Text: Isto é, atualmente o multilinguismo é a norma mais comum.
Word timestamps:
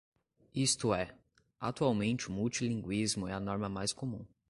Isto 0.55 0.95
é, 0.95 1.15
atualmente 1.59 2.27
o 2.27 2.31
multilinguismo 2.31 3.27
é 3.27 3.33
a 3.33 3.39
norma 3.39 3.69
mais 3.69 3.93
comum. 3.93 4.25